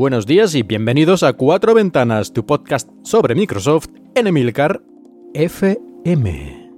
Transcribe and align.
Buenos 0.00 0.24
días 0.24 0.54
y 0.54 0.62
bienvenidos 0.62 1.22
a 1.22 1.34
Cuatro 1.34 1.74
Ventanas, 1.74 2.32
tu 2.32 2.46
podcast 2.46 2.88
sobre 3.02 3.34
Microsoft 3.34 3.88
en 4.14 4.28
Emilcar 4.28 4.80
FM. 5.34 6.70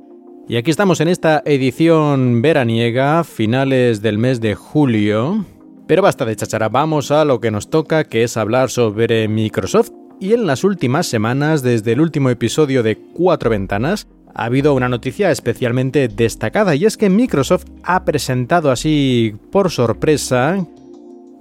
Y 0.49 0.57
aquí 0.57 0.73
estamos 0.73 1.01
en 1.01 1.07
esta 1.07 1.41
edición 1.45 2.43
veraniega, 2.43 3.23
finales 3.23 4.03
del 4.03 4.19
mes 4.19 4.41
de 4.41 4.57
julio. 4.57 5.47
Pero 5.87 6.03
basta 6.03 6.25
de 6.25 6.35
chachara, 6.35 6.69
vamos 6.69 7.13
a 7.13 7.25
lo 7.25 7.41
que 7.41 7.53
nos 7.53 7.71
toca, 7.71 8.03
que 8.03 8.25
es 8.25 8.37
hablar 8.37 8.71
sobre 8.71 9.29
Microsoft. 9.29 9.91
Y 10.19 10.33
en 10.33 10.45
las 10.49 10.65
últimas 10.65 11.07
semanas, 11.07 11.63
desde 11.63 11.93
el 11.93 12.01
último 12.01 12.29
episodio 12.29 12.83
de 12.83 12.99
Cuatro 12.99 13.51
Ventanas, 13.51 14.09
ha 14.35 14.47
habido 14.47 14.75
una 14.75 14.89
noticia 14.89 15.31
especialmente 15.31 16.09
destacada 16.09 16.75
y 16.75 16.87
es 16.87 16.97
que 16.97 17.09
Microsoft 17.09 17.67
ha 17.85 18.05
presentado 18.05 18.73
así 18.73 19.37
por 19.53 19.71
sorpresa 19.71 20.67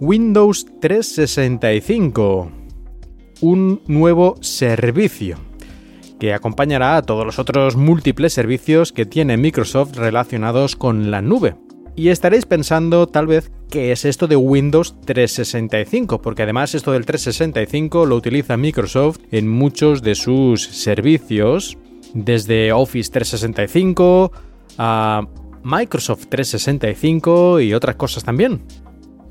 Windows 0.04 0.66
365, 0.80 2.52
un 3.42 3.82
nuevo 3.86 4.36
servicio 4.42 5.38
que 6.20 6.34
acompañará 6.34 6.98
a 6.98 7.04
todos 7.04 7.24
los 7.24 7.38
otros 7.38 7.76
múltiples 7.76 8.34
servicios 8.34 8.92
que 8.94 9.06
tiene 9.06 9.38
Microsoft 9.38 9.96
relacionados 9.98 10.76
con 10.76 11.12
la 11.12 11.22
nube. 11.22 11.54
Y 11.96 12.08
estaréis 12.10 12.48
pensando 12.48 13.06
tal 13.06 13.28
vez 13.28 13.52
qué 13.70 13.92
es 13.92 14.04
esto 14.04 14.26
de 14.26 14.38
Windows 14.38 15.00
365, 15.06 16.20
porque 16.20 16.42
además 16.42 16.74
esto 16.74 16.94
del 16.94 17.06
365 17.06 18.08
lo 18.08 18.16
utiliza 18.16 18.58
Microsoft 18.58 19.20
en 19.30 19.48
muchos 19.48 20.02
de 20.02 20.16
sus 20.16 20.64
servicios, 20.64 21.78
desde 22.16 22.72
Office 22.72 23.12
365 23.12 24.32
a 24.80 25.28
Microsoft 25.64 26.26
365 26.28 27.60
y 27.60 27.76
otras 27.76 27.98
cosas 27.98 28.24
también. 28.24 28.64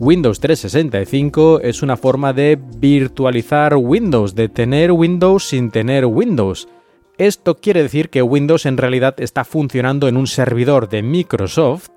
Windows 0.00 0.40
365 0.40 1.60
es 1.60 1.82
una 1.82 1.94
forma 1.94 2.32
de 2.32 2.58
virtualizar 2.78 3.76
Windows, 3.76 4.34
de 4.34 4.48
tener 4.48 4.92
Windows 4.92 5.44
sin 5.44 5.70
tener 5.70 6.06
Windows. 6.06 6.68
Esto 7.18 7.58
quiere 7.58 7.82
decir 7.82 8.08
que 8.08 8.22
Windows 8.22 8.64
en 8.64 8.78
realidad 8.78 9.14
está 9.20 9.44
funcionando 9.44 10.08
en 10.08 10.16
un 10.16 10.26
servidor 10.26 10.88
de 10.88 11.02
Microsoft 11.02 11.88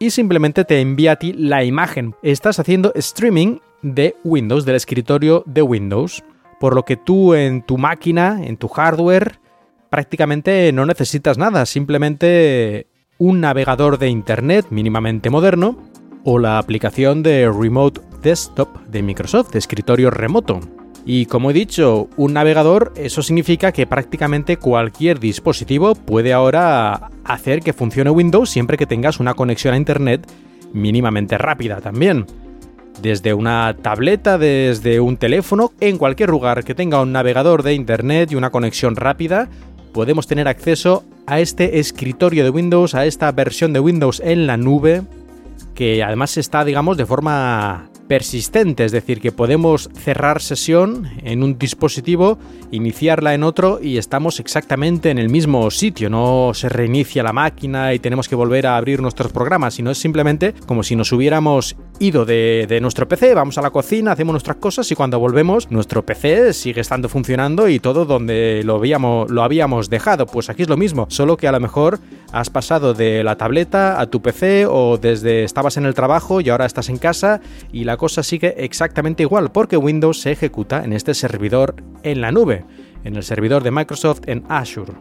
y 0.00 0.10
simplemente 0.10 0.64
te 0.64 0.80
envía 0.80 1.12
a 1.12 1.16
ti 1.16 1.32
la 1.32 1.62
imagen. 1.62 2.16
Estás 2.24 2.58
haciendo 2.58 2.92
streaming 2.96 3.58
de 3.82 4.16
Windows, 4.24 4.64
del 4.64 4.74
escritorio 4.74 5.44
de 5.46 5.62
Windows, 5.62 6.24
por 6.58 6.74
lo 6.74 6.84
que 6.84 6.96
tú 6.96 7.34
en 7.34 7.62
tu 7.62 7.78
máquina, 7.78 8.44
en 8.44 8.56
tu 8.56 8.66
hardware, 8.66 9.38
prácticamente 9.90 10.72
no 10.72 10.84
necesitas 10.86 11.38
nada, 11.38 11.66
simplemente 11.66 12.88
un 13.16 13.40
navegador 13.40 13.96
de 13.96 14.08
Internet 14.08 14.66
mínimamente 14.70 15.30
moderno 15.30 15.88
o 16.24 16.38
la 16.38 16.58
aplicación 16.58 17.22
de 17.22 17.50
Remote 17.50 18.00
Desktop 18.22 18.80
de 18.86 19.02
Microsoft, 19.02 19.52
de 19.52 19.58
escritorio 19.58 20.10
remoto. 20.10 20.60
Y 21.04 21.26
como 21.26 21.50
he 21.50 21.54
dicho, 21.54 22.08
un 22.16 22.34
navegador, 22.34 22.92
eso 22.96 23.22
significa 23.22 23.72
que 23.72 23.86
prácticamente 23.86 24.58
cualquier 24.58 25.18
dispositivo 25.18 25.94
puede 25.94 26.32
ahora 26.32 27.08
hacer 27.24 27.60
que 27.60 27.72
funcione 27.72 28.10
Windows 28.10 28.50
siempre 28.50 28.76
que 28.76 28.86
tengas 28.86 29.18
una 29.18 29.34
conexión 29.34 29.74
a 29.74 29.78
Internet 29.78 30.26
mínimamente 30.72 31.38
rápida 31.38 31.80
también. 31.80 32.26
Desde 33.00 33.32
una 33.32 33.74
tableta, 33.80 34.36
desde 34.36 35.00
un 35.00 35.16
teléfono, 35.16 35.72
en 35.80 35.96
cualquier 35.96 36.28
lugar 36.28 36.64
que 36.64 36.74
tenga 36.74 37.00
un 37.00 37.12
navegador 37.12 37.62
de 37.62 37.72
Internet 37.72 38.30
y 38.30 38.36
una 38.36 38.50
conexión 38.50 38.94
rápida, 38.94 39.48
podemos 39.94 40.26
tener 40.26 40.48
acceso 40.48 41.04
a 41.26 41.40
este 41.40 41.78
escritorio 41.78 42.44
de 42.44 42.50
Windows, 42.50 42.94
a 42.94 43.06
esta 43.06 43.32
versión 43.32 43.72
de 43.72 43.80
Windows 43.80 44.20
en 44.22 44.46
la 44.46 44.58
nube 44.58 45.02
que 45.74 46.02
además 46.02 46.36
está, 46.36 46.64
digamos, 46.64 46.96
de 46.96 47.06
forma 47.06 47.89
persistente, 48.10 48.84
es 48.84 48.90
decir, 48.90 49.20
que 49.20 49.30
podemos 49.30 49.88
cerrar 49.94 50.42
sesión 50.42 51.08
en 51.22 51.44
un 51.44 51.60
dispositivo, 51.60 52.40
iniciarla 52.72 53.34
en 53.34 53.44
otro 53.44 53.78
y 53.80 53.98
estamos 53.98 54.40
exactamente 54.40 55.10
en 55.10 55.18
el 55.18 55.28
mismo 55.28 55.70
sitio, 55.70 56.10
no 56.10 56.50
se 56.52 56.68
reinicia 56.68 57.22
la 57.22 57.32
máquina 57.32 57.94
y 57.94 58.00
tenemos 58.00 58.28
que 58.28 58.34
volver 58.34 58.66
a 58.66 58.76
abrir 58.76 59.00
nuestros 59.00 59.30
programas, 59.30 59.74
sino 59.74 59.92
es 59.92 59.98
simplemente 59.98 60.54
como 60.66 60.82
si 60.82 60.96
nos 60.96 61.12
hubiéramos 61.12 61.76
ido 62.00 62.24
de, 62.24 62.78
nuestro 62.82 63.06
PC, 63.06 63.32
vamos 63.34 63.58
a 63.58 63.62
la 63.62 63.70
cocina, 63.70 64.10
hacemos 64.10 64.32
nuestras 64.32 64.56
cosas 64.56 64.90
y 64.90 64.96
cuando 64.96 65.20
volvemos 65.20 65.70
nuestro 65.70 66.04
PC 66.04 66.52
sigue 66.52 66.80
estando 66.80 67.08
funcionando 67.08 67.68
y 67.68 67.78
todo 67.78 68.06
donde 68.06 68.62
lo 68.64 68.76
habíamos, 68.76 69.30
lo 69.30 69.44
habíamos 69.44 69.88
dejado. 69.88 70.26
Pues 70.26 70.48
aquí 70.50 70.62
es 70.62 70.68
lo 70.68 70.76
mismo, 70.76 71.06
solo 71.10 71.36
que 71.36 71.46
a 71.46 71.52
lo 71.52 71.60
mejor 71.60 72.00
has 72.32 72.48
pasado 72.48 72.94
de 72.94 73.22
la 73.22 73.36
tableta 73.36 74.00
a 74.00 74.06
tu 74.06 74.22
PC 74.22 74.66
o 74.66 74.96
desde 74.96 75.44
estabas 75.44 75.76
en 75.76 75.84
el 75.84 75.94
trabajo 75.94 76.40
y 76.40 76.48
ahora 76.48 76.64
estás 76.64 76.88
en 76.88 76.96
casa 76.96 77.40
y 77.70 77.84
la 77.84 77.98
cosa 78.00 78.22
sigue 78.22 78.54
exactamente 78.64 79.24
igual 79.24 79.52
porque 79.52 79.76
Windows 79.76 80.22
se 80.22 80.32
ejecuta 80.32 80.82
en 80.82 80.94
este 80.94 81.12
servidor 81.12 81.74
en 82.02 82.22
la 82.22 82.32
nube, 82.32 82.64
en 83.04 83.14
el 83.14 83.22
servidor 83.22 83.62
de 83.62 83.70
Microsoft 83.70 84.22
en 84.24 84.42
Azure. 84.48 84.94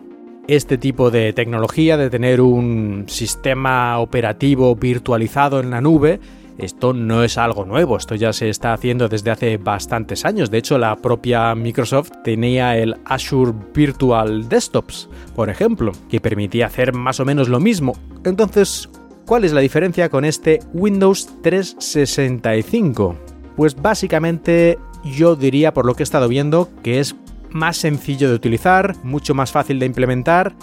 Este 0.50 0.78
tipo 0.78 1.10
de 1.10 1.32
tecnología 1.32 1.96
de 1.96 2.10
tener 2.10 2.42
un 2.42 3.06
sistema 3.08 4.00
operativo 4.00 4.76
virtualizado 4.76 5.62
en 5.62 5.70
la 5.70 5.80
nube 5.80 6.20
esto 6.60 6.92
no 6.92 7.24
es 7.24 7.38
algo 7.38 7.64
nuevo, 7.64 7.96
esto 7.96 8.16
ya 8.16 8.34
se 8.34 8.50
está 8.50 8.74
haciendo 8.74 9.08
desde 9.08 9.32
hace 9.32 9.56
bastantes 9.56 10.26
años. 10.26 10.52
De 10.52 10.58
hecho, 10.58 10.78
la 10.78 10.98
propia 10.98 11.56
Microsoft 11.56 12.12
tenía 12.22 12.78
el 12.78 12.98
Azure 13.06 13.54
Virtual 13.74 14.50
Desktops, 14.50 15.08
por 15.38 15.50
ejemplo, 15.50 15.94
que 16.10 16.20
permitía 16.20 16.66
hacer 16.66 16.94
más 16.94 17.22
o 17.22 17.26
menos 17.26 17.48
lo 17.48 17.62
mismo. 17.62 17.94
Entonces, 18.26 18.90
¿Cuál 19.30 19.44
es 19.44 19.54
la 19.54 19.62
diferencia 19.62 20.10
con 20.10 20.26
este 20.26 20.58
Windows 20.74 21.30
365? 21.44 23.16
Pues 23.56 23.80
básicamente 23.80 24.80
yo 25.04 25.36
diría, 25.36 25.72
por 25.72 25.86
lo 25.86 25.94
que 25.94 26.02
he 26.02 26.04
estado 26.04 26.28
viendo, 26.28 26.68
que 26.82 27.00
es 27.00 27.16
más 27.52 27.78
sencillo 27.78 28.28
de 28.28 28.34
utilizar, 28.34 28.96
mucho 29.04 29.36
más 29.36 29.52
fácil 29.52 29.78
de 29.78 29.86
implementar 29.86 30.56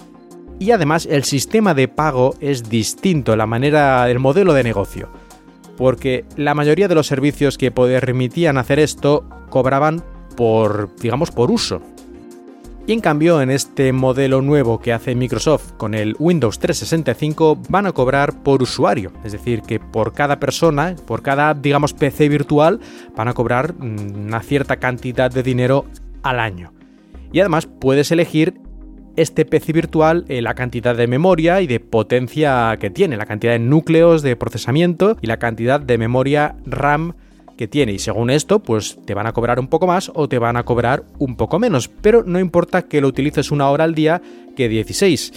y 0.58 0.72
además 0.72 1.06
el 1.08 1.22
sistema 1.22 1.74
de 1.74 1.86
pago 1.86 2.34
es 2.40 2.68
distinto, 2.68 3.36
la 3.36 3.46
manera, 3.46 4.10
el 4.10 4.18
modelo 4.18 4.52
de 4.52 4.64
negocio. 4.64 5.10
Porque 5.76 6.24
la 6.34 6.54
mayoría 6.54 6.88
de 6.88 6.96
los 6.96 7.06
servicios 7.06 7.58
que 7.58 7.70
permitían 7.70 8.58
hacer 8.58 8.80
esto 8.80 9.28
cobraban 9.48 10.02
por, 10.36 10.90
digamos, 10.96 11.30
por 11.30 11.52
uso. 11.52 11.82
Y 12.88 12.92
en 12.92 13.00
cambio, 13.00 13.42
en 13.42 13.50
este 13.50 13.92
modelo 13.92 14.42
nuevo 14.42 14.78
que 14.78 14.92
hace 14.92 15.16
Microsoft 15.16 15.72
con 15.72 15.92
el 15.92 16.14
Windows 16.20 16.60
365 16.60 17.58
van 17.68 17.86
a 17.86 17.92
cobrar 17.92 18.44
por 18.44 18.62
usuario. 18.62 19.10
Es 19.24 19.32
decir, 19.32 19.62
que 19.62 19.80
por 19.80 20.12
cada 20.12 20.38
persona, 20.38 20.94
por 21.04 21.22
cada, 21.22 21.52
digamos, 21.54 21.94
PC 21.94 22.28
virtual, 22.28 22.78
van 23.16 23.26
a 23.26 23.34
cobrar 23.34 23.74
mm, 23.74 24.26
una 24.26 24.40
cierta 24.40 24.76
cantidad 24.76 25.32
de 25.32 25.42
dinero 25.42 25.86
al 26.22 26.38
año. 26.38 26.72
Y 27.32 27.40
además 27.40 27.66
puedes 27.66 28.12
elegir 28.12 28.60
este 29.16 29.44
PC 29.44 29.72
virtual 29.72 30.24
eh, 30.28 30.40
la 30.40 30.54
cantidad 30.54 30.94
de 30.94 31.08
memoria 31.08 31.60
y 31.62 31.66
de 31.66 31.80
potencia 31.80 32.76
que 32.78 32.90
tiene, 32.90 33.16
la 33.16 33.26
cantidad 33.26 33.54
de 33.54 33.58
núcleos 33.58 34.22
de 34.22 34.36
procesamiento 34.36 35.16
y 35.20 35.26
la 35.26 35.38
cantidad 35.38 35.80
de 35.80 35.98
memoria 35.98 36.54
RAM 36.64 37.14
que 37.56 37.68
tiene 37.68 37.92
y 37.92 37.98
según 37.98 38.30
esto 38.30 38.60
pues 38.60 38.98
te 39.04 39.14
van 39.14 39.26
a 39.26 39.32
cobrar 39.32 39.58
un 39.58 39.68
poco 39.68 39.86
más 39.86 40.10
o 40.14 40.28
te 40.28 40.38
van 40.38 40.56
a 40.56 40.64
cobrar 40.64 41.04
un 41.18 41.36
poco 41.36 41.58
menos, 41.58 41.88
pero 41.88 42.22
no 42.24 42.38
importa 42.38 42.82
que 42.82 43.00
lo 43.00 43.08
utilices 43.08 43.50
una 43.50 43.70
hora 43.70 43.84
al 43.84 43.94
día 43.94 44.20
que 44.54 44.68
16. 44.68 45.32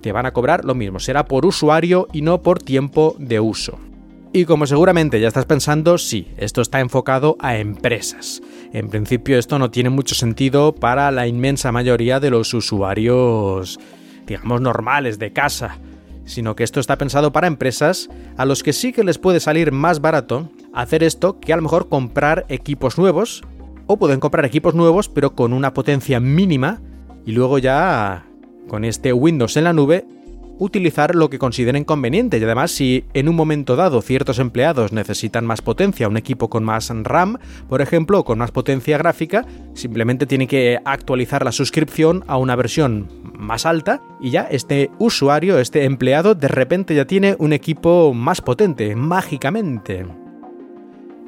Te 0.00 0.12
van 0.12 0.26
a 0.26 0.32
cobrar 0.32 0.64
lo 0.64 0.74
mismo, 0.74 1.00
será 1.00 1.24
por 1.24 1.44
usuario 1.44 2.06
y 2.12 2.22
no 2.22 2.42
por 2.42 2.62
tiempo 2.62 3.16
de 3.18 3.40
uso. 3.40 3.78
Y 4.32 4.44
como 4.44 4.66
seguramente 4.66 5.20
ya 5.20 5.28
estás 5.28 5.46
pensando, 5.46 5.96
sí, 5.98 6.28
esto 6.36 6.60
está 6.60 6.80
enfocado 6.80 7.36
a 7.40 7.56
empresas. 7.56 8.42
En 8.72 8.88
principio 8.88 9.38
esto 9.38 9.58
no 9.58 9.70
tiene 9.70 9.90
mucho 9.90 10.14
sentido 10.14 10.74
para 10.74 11.10
la 11.10 11.26
inmensa 11.26 11.72
mayoría 11.72 12.20
de 12.20 12.30
los 12.30 12.52
usuarios 12.52 13.80
digamos, 14.28 14.60
normales 14.60 15.18
de 15.18 15.32
casa, 15.32 15.78
sino 16.28 16.54
que 16.54 16.62
esto 16.62 16.78
está 16.78 16.96
pensado 16.98 17.32
para 17.32 17.46
empresas 17.46 18.08
a 18.36 18.44
los 18.44 18.62
que 18.62 18.72
sí 18.72 18.92
que 18.92 19.02
les 19.02 19.18
puede 19.18 19.40
salir 19.40 19.72
más 19.72 20.00
barato 20.00 20.50
hacer 20.72 21.02
esto 21.02 21.40
que 21.40 21.52
a 21.52 21.56
lo 21.56 21.62
mejor 21.62 21.88
comprar 21.88 22.44
equipos 22.48 22.98
nuevos, 22.98 23.42
o 23.86 23.96
pueden 23.96 24.20
comprar 24.20 24.44
equipos 24.44 24.74
nuevos 24.74 25.08
pero 25.08 25.34
con 25.34 25.52
una 25.52 25.74
potencia 25.74 26.20
mínima 26.20 26.80
y 27.24 27.32
luego 27.32 27.58
ya 27.58 28.26
con 28.68 28.84
este 28.84 29.12
Windows 29.12 29.56
en 29.56 29.64
la 29.64 29.72
nube 29.72 30.06
utilizar 30.58 31.14
lo 31.14 31.30
que 31.30 31.38
consideren 31.38 31.84
conveniente 31.84 32.38
y 32.38 32.44
además 32.44 32.70
si 32.70 33.04
en 33.14 33.28
un 33.28 33.36
momento 33.36 33.76
dado 33.76 34.02
ciertos 34.02 34.38
empleados 34.38 34.92
necesitan 34.92 35.46
más 35.46 35.62
potencia, 35.62 36.08
un 36.08 36.16
equipo 36.16 36.50
con 36.50 36.64
más 36.64 36.90
RAM, 36.90 37.38
por 37.68 37.80
ejemplo, 37.80 38.24
con 38.24 38.38
más 38.38 38.50
potencia 38.50 38.98
gráfica, 38.98 39.46
simplemente 39.74 40.26
tiene 40.26 40.46
que 40.46 40.78
actualizar 40.84 41.44
la 41.44 41.52
suscripción 41.52 42.24
a 42.26 42.36
una 42.36 42.56
versión 42.56 43.08
más 43.38 43.66
alta 43.66 44.02
y 44.20 44.30
ya 44.30 44.42
este 44.42 44.90
usuario, 44.98 45.58
este 45.58 45.84
empleado, 45.84 46.34
de 46.34 46.48
repente 46.48 46.94
ya 46.94 47.06
tiene 47.06 47.36
un 47.38 47.52
equipo 47.52 48.12
más 48.12 48.40
potente, 48.40 48.96
mágicamente. 48.96 50.06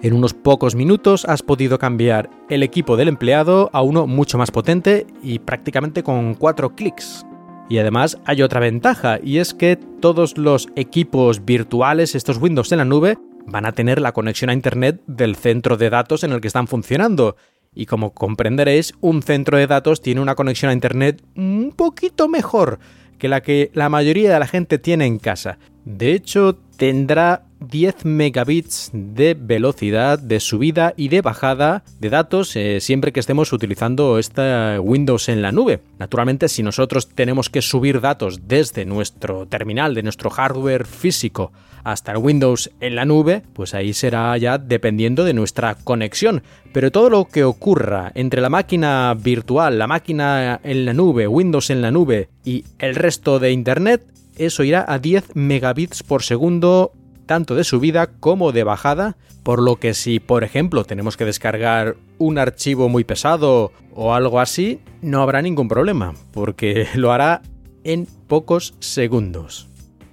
En 0.03 0.15
unos 0.15 0.33
pocos 0.33 0.75
minutos 0.75 1.26
has 1.26 1.43
podido 1.43 1.79
cambiar 1.79 2.31
el 2.49 2.62
equipo 2.62 2.97
del 2.97 3.09
empleado 3.09 3.69
a 3.75 3.83
uno 3.83 4.06
mucho 4.06 4.38
más 4.38 4.50
potente 4.50 5.06
y 5.23 5.41
prácticamente 5.41 6.03
con 6.03 6.35
cuatro 6.35 6.75
clics. 6.75 7.26
Y 7.71 7.79
además 7.79 8.19
hay 8.27 8.43
otra 8.43 8.59
ventaja, 8.59 9.21
y 9.23 9.39
es 9.39 9.55
que 9.55 9.77
todos 9.77 10.37
los 10.37 10.67
equipos 10.75 11.45
virtuales, 11.45 12.17
estos 12.17 12.39
Windows 12.39 12.73
en 12.73 12.79
la 12.79 12.85
nube, 12.85 13.17
van 13.47 13.65
a 13.65 13.71
tener 13.71 14.01
la 14.01 14.11
conexión 14.11 14.51
a 14.51 14.55
Internet 14.55 15.01
del 15.07 15.37
centro 15.37 15.77
de 15.77 15.89
datos 15.89 16.25
en 16.25 16.33
el 16.33 16.41
que 16.41 16.49
están 16.49 16.67
funcionando. 16.67 17.37
Y 17.73 17.87
como 17.87 18.13
comprenderéis, 18.13 18.93
un 19.01 19.23
centro 19.23 19.57
de 19.57 19.69
datos 19.69 20.03
tiene 20.03 20.21
una 20.21 20.35
conexión 20.35 20.71
a 20.71 20.75
Internet 20.75 21.23
un 21.37 21.73
poquito 21.77 22.29
mejor 22.29 22.81
que 23.19 23.29
la 23.29 23.41
que 23.41 23.71
la 23.73 23.89
mayoría 23.89 24.33
de 24.33 24.39
la 24.41 24.49
gente 24.49 24.79
tiene 24.79 25.07
en 25.07 25.21
casa. 25.21 25.59
De 25.85 26.13
hecho, 26.13 26.59
tendrá 26.77 27.45
10 27.61 28.05
megabits 28.05 28.91
de 28.93 29.35
velocidad 29.35 30.19
de 30.19 30.41
subida 30.41 30.95
y 30.97 31.09
de 31.09 31.21
bajada 31.21 31.85
de 31.99 32.11
datos 32.11 32.57
eh, 32.57 32.81
siempre 32.81 33.12
que 33.12 33.21
estemos 33.21 33.53
utilizando 33.53 34.19
esta 34.19 34.81
Windows 34.81 35.29
en 35.29 35.43
la 35.43 35.53
nube. 35.53 35.81
Naturalmente, 35.99 36.49
si 36.49 36.62
nosotros 36.62 37.09
tenemos 37.09 37.51
que 37.51 37.62
subir 37.62 38.01
datos 38.01 38.49
desde 38.49 38.85
nuestro 38.85 39.47
terminal, 39.47 39.95
de 39.95 40.03
nuestro 40.03 40.31
hardware 40.31 40.87
físico, 40.87 41.53
hasta 41.85 42.12
el 42.12 42.19
Windows 42.19 42.71
en 42.81 42.95
la 42.95 43.05
nube, 43.05 43.43
pues 43.53 43.75
ahí 43.75 43.93
será 43.93 44.37
ya 44.37 44.59
dependiendo 44.59 45.25
de 45.25 45.35
nuestra 45.35 45.75
conexión. 45.75 46.43
Pero 46.73 46.91
todo 46.91 47.11
lo 47.11 47.27
que 47.27 47.45
ocurra 47.45 48.12
entre 48.15 48.41
la 48.41 48.49
máquina 48.49 49.15
virtual, 49.19 49.79
la 49.79 49.87
máquina 49.87 50.61
en 50.62 50.85
la 50.85 50.93
nube, 50.93 51.27
Windows 51.27 51.71
en 51.71 51.83
la 51.83 51.91
nube 51.91 52.29
y 52.45 52.65
el 52.79 52.95
resto 52.95 53.39
de 53.39 53.53
Internet, 53.53 54.03
eso 54.37 54.62
irá 54.62 54.85
a 54.89 54.99
10 54.99 55.35
megabits 55.35 56.03
por 56.03 56.23
segundo 56.23 56.93
tanto 57.31 57.55
de 57.55 57.62
subida 57.62 58.09
como 58.09 58.50
de 58.50 58.65
bajada, 58.65 59.17
por 59.44 59.62
lo 59.62 59.77
que 59.77 59.94
si 59.94 60.19
por 60.19 60.43
ejemplo 60.43 60.82
tenemos 60.82 61.17
que 61.17 61.25
descargar 61.25 61.94
un 62.19 62.38
archivo 62.38 62.88
muy 62.88 63.05
pesado 63.05 63.71
o 63.94 64.15
algo 64.15 64.41
así, 64.41 64.81
no 65.00 65.23
habrá 65.23 65.41
ningún 65.41 65.69
problema, 65.69 66.15
porque 66.32 66.88
lo 66.97 67.12
hará 67.12 67.43
en 67.85 68.09
pocos 68.27 68.75
segundos. 68.81 69.69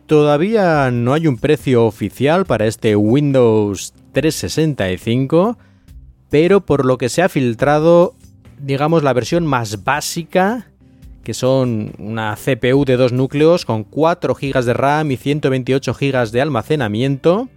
Todavía 0.06 0.92
no 0.92 1.16
hay 1.16 1.26
un 1.26 1.38
precio 1.38 1.88
oficial 1.88 2.46
para 2.46 2.68
este 2.68 2.96
Windows 2.96 3.96
365, 4.12 5.58
pero 6.30 6.68
por 6.68 6.86
lo 6.86 7.00
que 7.00 7.10
se 7.10 7.24
ha 7.24 7.30
filtrado, 7.30 8.14
digamos 8.60 9.02
la 9.02 9.14
versión 9.14 9.44
más 9.44 9.84
básica 9.84 10.68
que 11.28 11.34
son 11.34 11.92
una 12.00 12.38
CPU 12.38 12.86
de 12.86 12.96
dos 12.96 13.12
núcleos 13.12 13.66
con 13.66 13.84
4 13.84 14.34
GB 14.34 14.64
de 14.64 14.74
RAM 14.74 15.12
y 15.12 15.18
128 15.18 15.94
GB 15.94 16.32
de 16.32 16.40
almacenamiento, 16.40 17.50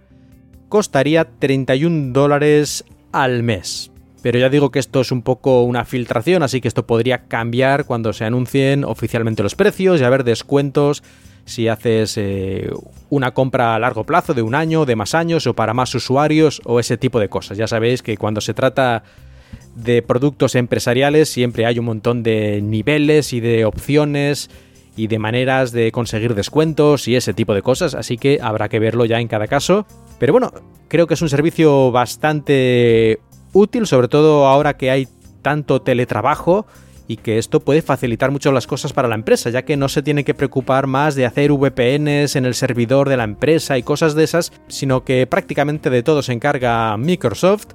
costaría 0.67 1.23
31 1.39 2.11
dólares 2.11 2.83
al 3.13 3.43
mes. 3.43 3.89
Pero 4.21 4.39
ya 4.39 4.49
digo 4.49 4.71
que 4.71 4.79
esto 4.79 4.99
es 4.99 5.13
un 5.13 5.21
poco 5.21 5.63
una 5.63 5.85
filtración, 5.85 6.43
así 6.43 6.59
que 6.59 6.67
esto 6.67 6.85
podría 6.85 7.29
cambiar 7.29 7.85
cuando 7.85 8.11
se 8.11 8.25
anuncien 8.25 8.83
oficialmente 8.83 9.41
los 9.41 9.55
precios 9.55 10.01
y 10.01 10.03
haber 10.03 10.25
descuentos 10.25 11.01
si 11.45 11.69
haces 11.69 12.17
eh, 12.17 12.69
una 13.09 13.33
compra 13.33 13.75
a 13.75 13.79
largo 13.79 14.03
plazo 14.03 14.33
de 14.33 14.41
un 14.41 14.53
año, 14.53 14.85
de 14.85 14.97
más 14.97 15.15
años 15.15 15.47
o 15.47 15.53
para 15.53 15.73
más 15.73 15.95
usuarios 15.95 16.61
o 16.65 16.81
ese 16.81 16.97
tipo 16.97 17.21
de 17.21 17.29
cosas. 17.29 17.57
Ya 17.57 17.67
sabéis 17.67 18.03
que 18.03 18.17
cuando 18.17 18.41
se 18.41 18.53
trata 18.53 19.03
de 19.75 20.01
productos 20.01 20.55
empresariales 20.55 21.29
siempre 21.29 21.65
hay 21.65 21.79
un 21.79 21.85
montón 21.85 22.23
de 22.23 22.61
niveles 22.61 23.33
y 23.33 23.39
de 23.39 23.65
opciones 23.65 24.49
y 24.95 25.07
de 25.07 25.19
maneras 25.19 25.71
de 25.71 25.91
conseguir 25.91 26.35
descuentos 26.35 27.07
y 27.07 27.15
ese 27.15 27.33
tipo 27.33 27.53
de 27.53 27.61
cosas, 27.61 27.95
así 27.95 28.17
que 28.17 28.39
habrá 28.41 28.69
que 28.69 28.79
verlo 28.79 29.05
ya 29.05 29.19
en 29.19 29.27
cada 29.27 29.47
caso. 29.47 29.85
Pero 30.19 30.33
bueno, 30.33 30.51
creo 30.87 31.07
que 31.07 31.13
es 31.13 31.21
un 31.21 31.29
servicio 31.29 31.91
bastante 31.91 33.19
útil, 33.53 33.87
sobre 33.87 34.07
todo 34.07 34.47
ahora 34.47 34.75
que 34.75 34.91
hay 34.91 35.07
tanto 35.41 35.81
teletrabajo 35.81 36.65
y 37.07 37.17
que 37.17 37.37
esto 37.37 37.59
puede 37.59 37.81
facilitar 37.81 38.31
mucho 38.31 38.51
las 38.51 38.67
cosas 38.67 38.93
para 38.93 39.07
la 39.07 39.15
empresa, 39.15 39.49
ya 39.49 39.63
que 39.63 39.75
no 39.75 39.89
se 39.89 40.01
tiene 40.01 40.23
que 40.23 40.33
preocupar 40.33 40.87
más 40.87 41.15
de 41.15 41.25
hacer 41.25 41.51
VPNs 41.51 42.35
en 42.35 42.45
el 42.45 42.53
servidor 42.53 43.09
de 43.09 43.17
la 43.17 43.23
empresa 43.23 43.77
y 43.77 43.83
cosas 43.83 44.15
de 44.15 44.23
esas, 44.23 44.51
sino 44.67 45.03
que 45.03 45.27
prácticamente 45.27 45.89
de 45.89 46.03
todo 46.03 46.21
se 46.21 46.33
encarga 46.33 46.95
Microsoft 46.97 47.69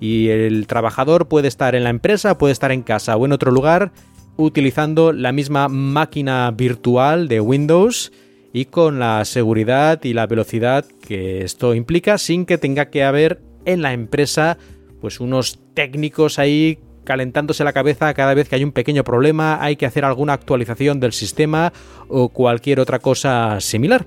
y 0.00 0.28
el 0.28 0.66
trabajador 0.66 1.28
puede 1.28 1.48
estar 1.48 1.74
en 1.74 1.84
la 1.84 1.90
empresa, 1.90 2.38
puede 2.38 2.52
estar 2.52 2.72
en 2.72 2.82
casa 2.82 3.16
o 3.16 3.26
en 3.26 3.32
otro 3.32 3.50
lugar 3.50 3.92
utilizando 4.36 5.12
la 5.12 5.32
misma 5.32 5.68
máquina 5.68 6.50
virtual 6.50 7.28
de 7.28 7.40
Windows 7.40 8.10
y 8.52 8.64
con 8.64 8.98
la 8.98 9.24
seguridad 9.24 10.02
y 10.02 10.14
la 10.14 10.26
velocidad 10.26 10.84
que 11.06 11.44
esto 11.44 11.74
implica 11.74 12.18
sin 12.18 12.46
que 12.46 12.58
tenga 12.58 12.86
que 12.86 13.04
haber 13.04 13.40
en 13.64 13.82
la 13.82 13.92
empresa 13.92 14.56
pues 15.00 15.20
unos 15.20 15.60
técnicos 15.74 16.38
ahí 16.38 16.78
calentándose 17.04 17.64
la 17.64 17.72
cabeza 17.72 18.12
cada 18.14 18.34
vez 18.34 18.48
que 18.48 18.56
hay 18.56 18.64
un 18.64 18.72
pequeño 18.72 19.04
problema, 19.04 19.62
hay 19.62 19.76
que 19.76 19.86
hacer 19.86 20.04
alguna 20.04 20.34
actualización 20.34 21.00
del 21.00 21.12
sistema 21.12 21.72
o 22.08 22.28
cualquier 22.28 22.80
otra 22.80 22.98
cosa 22.98 23.60
similar. 23.60 24.06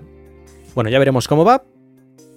Bueno, 0.76 0.90
ya 0.90 1.00
veremos 1.00 1.28
cómo 1.28 1.44
va, 1.44 1.64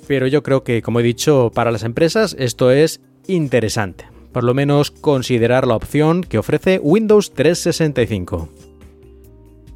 pero 0.08 0.26
yo 0.26 0.42
creo 0.42 0.64
que, 0.64 0.82
como 0.82 1.00
he 1.00 1.02
dicho, 1.02 1.50
para 1.54 1.70
las 1.70 1.84
empresas 1.84 2.34
esto 2.38 2.70
es 2.70 3.00
interesante, 3.28 4.06
por 4.32 4.44
lo 4.44 4.54
menos 4.54 4.90
considerar 4.90 5.66
la 5.66 5.76
opción 5.76 6.22
que 6.22 6.38
ofrece 6.38 6.78
Windows 6.82 7.32
365. 7.32 8.48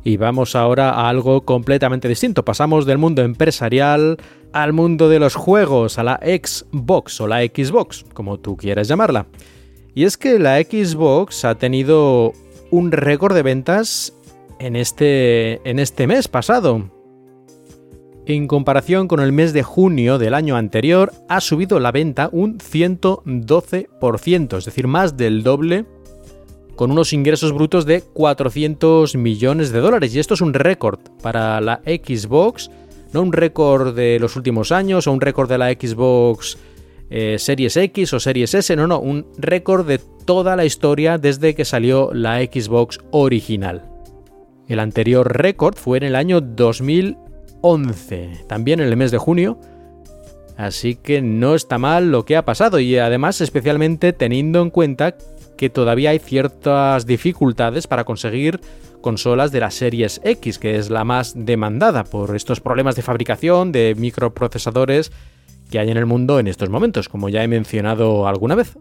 Y 0.03 0.17
vamos 0.17 0.57
ahora 0.57 0.91
a 0.91 1.09
algo 1.09 1.43
completamente 1.43 2.09
distinto. 2.09 2.45
Pasamos 2.45 2.87
del 2.87 2.99
mundo 2.99 3.23
empresarial 3.23 4.17
al 4.53 4.73
mundo 4.73 5.09
de 5.09 5.19
los 5.19 5.35
juegos, 5.35 5.99
a 5.99 6.03
la 6.03 6.21
Xbox 6.23 7.21
o 7.21 7.27
la 7.27 7.41
Xbox, 7.41 8.05
como 8.15 8.39
tú 8.39 8.57
quieras 8.57 8.89
llamarla. 8.89 9.27
Y 9.95 10.05
es 10.05 10.17
que 10.17 10.39
la 10.39 10.59
Xbox 10.61 11.45
ha 11.45 11.57
tenido 11.57 12.33
un 12.71 12.93
récord 12.93 13.35
de 13.35 13.43
ventas 13.43 14.15
en 14.59 14.77
este, 14.77 15.61
en 15.69 15.79
este 15.79 16.07
mes 16.07 16.29
pasado. 16.29 16.91
En 18.33 18.47
comparación 18.47 19.09
con 19.09 19.19
el 19.19 19.33
mes 19.33 19.53
de 19.53 19.65
junio 19.65 20.17
del 20.17 20.35
año 20.35 20.55
anterior, 20.55 21.13
ha 21.29 21.41
subido 21.41 21.81
la 21.81 21.91
venta 21.91 22.29
un 22.31 22.59
112%, 22.59 24.57
es 24.57 24.65
decir, 24.65 24.87
más 24.87 25.17
del 25.17 25.43
doble, 25.43 25.85
con 26.77 26.93
unos 26.93 27.13
ingresos 27.13 27.53
brutos 27.53 27.87
de 27.87 28.03
400 28.03 29.17
millones 29.17 29.73
de 29.73 29.81
dólares. 29.81 30.15
Y 30.15 30.21
esto 30.21 30.35
es 30.35 30.43
un 30.43 30.55
récord 30.55 31.01
para 31.21 31.61
la 31.61 31.81
Xbox, 31.85 32.71
no 33.13 33.23
un 33.23 33.33
récord 33.33 33.97
de 33.97 34.21
los 34.21 34.37
últimos 34.37 34.71
años 34.71 35.09
o 35.09 35.13
un 35.13 35.21
récord 35.21 35.49
de 35.49 35.59
la 35.59 35.73
Xbox 35.73 36.57
eh, 37.11 37.37
Series 37.37 37.77
X 37.77 38.13
o 38.13 38.21
Series 38.21 38.55
S, 38.55 38.77
no, 38.77 38.87
no, 38.87 39.01
un 39.01 39.27
récord 39.39 39.85
de 39.89 39.99
toda 40.25 40.55
la 40.55 40.65
historia 40.65 41.19
desde 41.19 41.57
que 41.57 41.65
salió 41.65 42.15
la 42.15 42.39
Xbox 42.43 43.01
original. 43.11 43.91
El 44.69 44.79
anterior 44.79 45.37
récord 45.37 45.75
fue 45.75 45.99
en 45.99 46.05
el 46.05 46.15
año 46.15 46.41
2000 46.41 47.17
11, 47.63 48.45
también 48.47 48.81
en 48.81 48.89
el 48.89 48.97
mes 48.97 49.11
de 49.11 49.19
junio. 49.19 49.59
Así 50.57 50.95
que 50.95 51.23
no 51.23 51.55
está 51.55 51.79
mal 51.79 52.11
lo 52.11 52.25
que 52.25 52.37
ha 52.37 52.45
pasado 52.45 52.81
y 52.81 52.99
además 52.99 53.41
especialmente 53.41 54.13
teniendo 54.13 54.61
en 54.61 54.71
cuenta 54.71 55.17
que 55.57 55.71
todavía 55.71 56.11
hay 56.11 56.19
ciertas 56.19 57.07
dificultades 57.07 57.87
para 57.87 58.05
conseguir 58.05 58.61
consolas 59.01 59.53
de 59.53 59.61
las 59.61 59.75
series 59.75 60.21
X, 60.25 60.59
que 60.59 60.77
es 60.77 60.91
la 60.91 61.05
más 61.05 61.33
demandada 61.37 62.05
por 62.05 62.37
estos 62.37 62.61
problemas 62.61 62.97
de 62.97 63.03
fabricación 63.03 63.73
de 63.73 63.95
microprocesadores 63.97 65.13
que 65.71 65.79
hay 65.79 65.91
en 65.91 65.97
el 65.97 66.07
mundo 66.07 66.39
en 66.39 66.47
estos 66.47 66.69
momentos, 66.69 67.09
como 67.09 67.29
ya 67.29 67.43
he 67.43 67.49
mencionado 67.49 68.27
alguna 68.27 68.55
vez. 68.55 68.77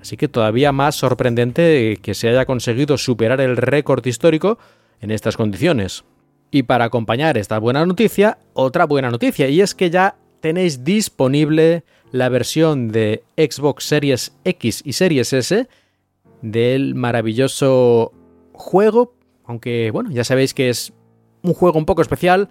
Así 0.00 0.16
que 0.16 0.28
todavía 0.28 0.72
más 0.72 0.94
sorprendente 0.94 1.98
que 2.02 2.14
se 2.14 2.28
haya 2.28 2.44
conseguido 2.44 2.98
superar 2.98 3.40
el 3.40 3.56
récord 3.56 4.04
histórico 4.06 4.58
en 5.00 5.10
estas 5.10 5.36
condiciones. 5.36 6.04
Y 6.50 6.64
para 6.64 6.84
acompañar 6.84 7.36
esta 7.36 7.58
buena 7.58 7.84
noticia, 7.84 8.38
otra 8.52 8.86
buena 8.86 9.10
noticia, 9.10 9.48
y 9.48 9.60
es 9.60 9.74
que 9.74 9.90
ya 9.90 10.16
tenéis 10.40 10.84
disponible 10.84 11.84
la 12.12 12.28
versión 12.28 12.88
de 12.88 13.24
Xbox 13.36 13.84
Series 13.84 14.36
X 14.44 14.82
y 14.84 14.92
Series 14.92 15.32
S 15.32 15.68
del 16.42 16.94
maravilloso 16.94 18.12
juego, 18.52 19.14
aunque 19.44 19.90
bueno, 19.90 20.10
ya 20.10 20.22
sabéis 20.22 20.54
que 20.54 20.68
es 20.68 20.92
un 21.42 21.54
juego 21.54 21.78
un 21.78 21.86
poco 21.86 22.02
especial, 22.02 22.50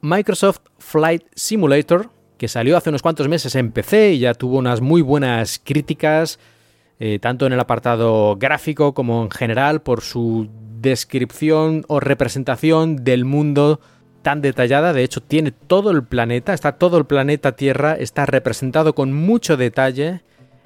Microsoft 0.00 0.60
Flight 0.78 1.24
Simulator, 1.34 2.10
que 2.38 2.46
salió 2.46 2.76
hace 2.76 2.90
unos 2.90 3.02
cuantos 3.02 3.28
meses 3.28 3.54
en 3.54 3.72
PC 3.72 4.12
y 4.12 4.18
ya 4.20 4.34
tuvo 4.34 4.58
unas 4.58 4.80
muy 4.80 5.02
buenas 5.02 5.58
críticas, 5.62 6.38
eh, 7.00 7.18
tanto 7.20 7.46
en 7.46 7.52
el 7.52 7.60
apartado 7.60 8.36
gráfico 8.36 8.94
como 8.94 9.22
en 9.22 9.30
general, 9.30 9.82
por 9.82 10.00
su 10.00 10.48
descripción 10.80 11.84
o 11.88 11.98
representación 12.00 13.04
del 13.04 13.24
mundo 13.24 13.80
tan 14.22 14.40
detallada. 14.40 14.92
De 14.92 15.02
hecho, 15.02 15.20
tiene 15.20 15.50
todo 15.52 15.90
el 15.90 16.04
planeta, 16.04 16.54
está 16.54 16.72
todo 16.72 16.98
el 16.98 17.04
planeta 17.04 17.52
Tierra, 17.52 17.94
está 17.94 18.26
representado 18.26 18.94
con 18.94 19.12
mucho 19.12 19.56
detalle 19.56 20.22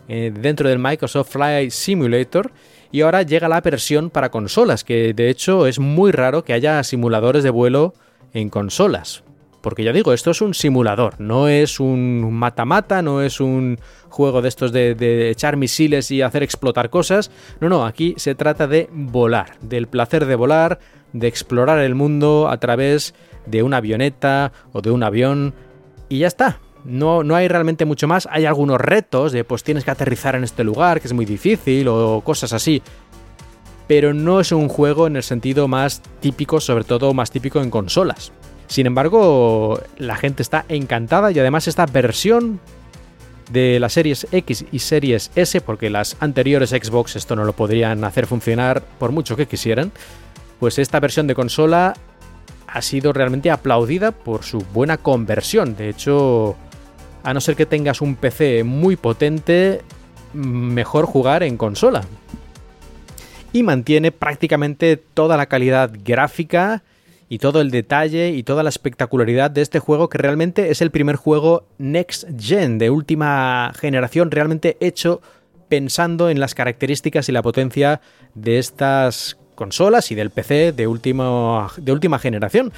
eh, 0.08 0.32
dentro 0.34 0.68
del 0.68 0.78
Microsoft 0.78 1.30
Flight 1.32 1.70
Simulator. 1.70 2.52
Y 2.90 3.02
ahora 3.02 3.22
llega 3.22 3.48
la 3.48 3.60
versión 3.60 4.08
para 4.08 4.30
consolas, 4.30 4.82
que 4.82 5.12
de 5.12 5.28
hecho 5.28 5.66
es 5.66 5.78
muy 5.78 6.10
raro 6.10 6.42
que 6.42 6.54
haya 6.54 6.82
simuladores 6.82 7.44
de 7.44 7.50
vuelo 7.50 7.92
en 8.32 8.48
consolas. 8.48 9.22
Porque 9.68 9.84
ya 9.84 9.92
digo, 9.92 10.14
esto 10.14 10.30
es 10.30 10.40
un 10.40 10.54
simulador, 10.54 11.20
no 11.20 11.46
es 11.46 11.78
un 11.78 12.32
mata-mata, 12.32 13.02
no 13.02 13.20
es 13.20 13.38
un 13.38 13.78
juego 14.08 14.40
de 14.40 14.48
estos 14.48 14.72
de, 14.72 15.28
echar 15.28 15.58
misiles 15.58 16.10
y 16.10 16.22
hacer 16.22 16.42
explotar 16.42 16.88
cosas. 16.88 17.30
No, 17.60 17.68
no, 17.68 17.84
aquí 17.84 18.14
se 18.16 18.34
trata 18.34 18.66
de 18.66 18.88
volar, 18.90 19.58
del 19.60 19.86
placer 19.86 20.24
de 20.24 20.36
volar, 20.36 20.78
de 21.12 21.26
explorar 21.26 21.80
el 21.80 21.94
mundo 21.94 22.48
a 22.48 22.56
través 22.56 23.14
de 23.44 23.62
una 23.62 23.76
avioneta 23.76 24.52
o 24.72 24.80
de 24.80 24.90
un 24.90 25.02
avión. 25.02 25.52
Y 26.08 26.20
ya 26.20 26.28
está. 26.28 26.60
No, 26.86 27.22
no 27.22 27.36
hay 27.36 27.46
realmente 27.46 27.84
mucho 27.84 28.08
más. 28.08 28.26
Hay 28.30 28.46
algunos 28.46 28.80
retos 28.80 29.32
de 29.32 29.44
pues 29.44 29.64
tienes 29.64 29.84
que 29.84 29.90
aterrizar 29.90 30.34
en 30.34 30.44
este 30.44 30.64
lugar, 30.64 31.02
que 31.02 31.08
es 31.08 31.12
muy 31.12 31.26
difícil, 31.26 31.88
o 31.88 32.22
cosas 32.24 32.54
así. 32.54 32.82
Pero 33.86 34.14
no 34.14 34.40
es 34.40 34.50
un 34.50 34.68
juego 34.68 35.06
en 35.06 35.16
el 35.16 35.22
sentido 35.22 35.68
más 35.68 36.00
típico, 36.20 36.58
sobre 36.58 36.84
todo 36.84 37.12
más 37.12 37.30
típico 37.30 37.60
en 37.60 37.68
consolas. 37.68 38.32
Sin 38.68 38.86
embargo, 38.86 39.80
la 39.96 40.16
gente 40.16 40.42
está 40.42 40.64
encantada 40.68 41.32
y 41.32 41.38
además 41.38 41.66
esta 41.66 41.86
versión 41.86 42.60
de 43.50 43.80
las 43.80 43.94
series 43.94 44.26
X 44.30 44.66
y 44.70 44.78
series 44.78 45.30
S, 45.34 45.60
porque 45.62 45.88
las 45.88 46.16
anteriores 46.20 46.70
Xbox 46.70 47.16
esto 47.16 47.34
no 47.34 47.44
lo 47.44 47.54
podrían 47.54 48.04
hacer 48.04 48.26
funcionar 48.26 48.82
por 48.98 49.10
mucho 49.10 49.36
que 49.36 49.46
quisieran, 49.46 49.90
pues 50.60 50.78
esta 50.78 51.00
versión 51.00 51.26
de 51.26 51.34
consola 51.34 51.94
ha 52.66 52.82
sido 52.82 53.14
realmente 53.14 53.50
aplaudida 53.50 54.12
por 54.12 54.44
su 54.44 54.58
buena 54.58 54.98
conversión. 54.98 55.74
De 55.74 55.88
hecho, 55.88 56.56
a 57.22 57.32
no 57.32 57.40
ser 57.40 57.56
que 57.56 57.64
tengas 57.64 58.02
un 58.02 58.16
PC 58.16 58.64
muy 58.64 58.96
potente, 58.96 59.80
mejor 60.34 61.06
jugar 61.06 61.42
en 61.42 61.56
consola. 61.56 62.02
Y 63.54 63.62
mantiene 63.62 64.12
prácticamente 64.12 64.98
toda 64.98 65.38
la 65.38 65.46
calidad 65.46 65.90
gráfica 66.04 66.82
y 67.28 67.38
todo 67.38 67.60
el 67.60 67.70
detalle 67.70 68.30
y 68.30 68.42
toda 68.42 68.62
la 68.62 68.68
espectacularidad 68.68 69.50
de 69.50 69.62
este 69.62 69.78
juego 69.78 70.08
que 70.08 70.18
realmente 70.18 70.70
es 70.70 70.80
el 70.80 70.90
primer 70.90 71.16
juego 71.16 71.66
next 71.78 72.26
gen 72.38 72.78
de 72.78 72.90
última 72.90 73.72
generación 73.78 74.30
realmente 74.30 74.76
hecho 74.80 75.20
pensando 75.68 76.30
en 76.30 76.40
las 76.40 76.54
características 76.54 77.28
y 77.28 77.32
la 77.32 77.42
potencia 77.42 78.00
de 78.34 78.58
estas 78.58 79.36
consolas 79.54 80.10
y 80.10 80.14
del 80.14 80.30
PC 80.30 80.72
de, 80.72 80.86
último, 80.86 81.68
de 81.76 81.92
última 81.92 82.18
generación. 82.18 82.72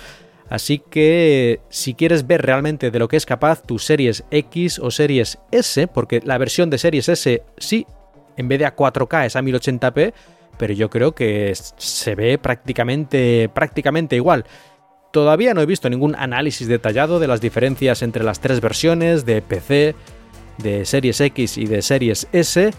Así 0.49 0.83
que 0.91 1.61
si 1.69 1.95
quieres 1.95 2.27
ver 2.27 2.43
realmente 2.43 2.91
de 2.91 2.99
lo 2.99 3.07
que 3.07 3.17
es 3.17 3.27
capaz 3.27 3.63
tu 3.63 3.79
Series 3.79 4.25
X 4.33 4.81
o 4.81 4.91
Series 4.91 5.39
S, 5.53 5.87
porque 5.87 6.21
la 6.25 6.39
versión 6.39 6.71
de 6.71 6.79
Series 6.79 7.09
S 7.09 7.43
sí, 7.59 7.87
en 8.37 8.49
vez 8.49 8.59
de 8.59 8.67
a 8.67 8.75
4K 8.75 9.27
es 9.27 9.37
a 9.37 9.43
1080p, 9.43 10.13
pero 10.61 10.75
yo 10.75 10.91
creo 10.91 11.15
que 11.15 11.55
se 11.55 12.15
ve 12.15 12.37
prácticamente, 12.37 13.49
prácticamente 13.49 14.15
igual. 14.15 14.45
Todavía 15.11 15.55
no 15.55 15.63
he 15.63 15.67
visto 15.67 15.89
ningún 15.89 16.15
análisis 16.17 16.69
detallado 16.69 17.19
de 17.19 17.27
las 17.27 17.41
diferencias 17.41 18.03
entre 18.03 18.25
las 18.25 18.41
tres 18.41 18.61
versiones 18.61 19.25
de 19.25 19.41
PC, 19.41 19.95
de 20.59 20.85
Series 20.85 21.19
X 21.23 21.57
y 21.57 21.65
de 21.65 21.81
Series 21.81 22.29
S, 22.33 22.73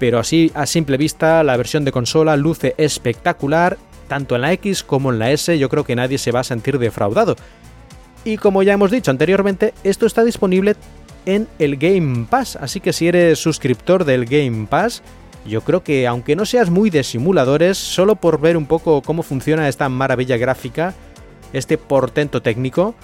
pero 0.00 0.18
así 0.18 0.50
a 0.56 0.66
simple 0.66 0.96
vista 0.96 1.44
la 1.44 1.56
versión 1.56 1.84
de 1.84 1.92
consola 1.92 2.36
luce 2.36 2.74
espectacular, 2.78 3.78
tanto 4.08 4.34
en 4.34 4.40
la 4.40 4.52
X 4.54 4.82
como 4.82 5.12
en 5.12 5.20
la 5.20 5.30
S, 5.30 5.56
yo 5.56 5.68
creo 5.68 5.84
que 5.84 5.94
nadie 5.94 6.18
se 6.18 6.32
va 6.32 6.40
a 6.40 6.44
sentir 6.44 6.80
defraudado. 6.80 7.36
Y 8.24 8.38
como 8.38 8.64
ya 8.64 8.72
hemos 8.72 8.90
dicho 8.90 9.12
anteriormente, 9.12 9.72
esto 9.84 10.04
está 10.04 10.24
disponible 10.24 10.74
en 11.26 11.46
el 11.60 11.76
Game 11.76 12.26
Pass, 12.28 12.56
así 12.56 12.80
que 12.80 12.92
si 12.92 13.06
eres 13.06 13.38
suscriptor 13.38 14.04
del 14.04 14.24
Game 14.24 14.66
Pass, 14.66 15.04
yo 15.46 15.62
creo 15.62 15.82
que 15.82 16.06
aunque 16.06 16.36
no 16.36 16.44
seas 16.44 16.70
muy 16.70 16.90
de 16.90 17.02
simuladores, 17.02 17.78
solo 17.78 18.16
por 18.16 18.40
ver 18.40 18.56
un 18.56 18.66
poco 18.66 19.02
cómo 19.02 19.22
funciona 19.22 19.68
esta 19.68 19.88
maravilla 19.88 20.36
gráfica, 20.36 20.94
este 21.52 21.78
portento 21.78 22.42
técnico, 22.42 22.94